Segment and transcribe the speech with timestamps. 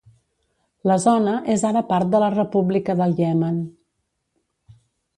[0.91, 3.63] La zona és ara part de la República del Iemen.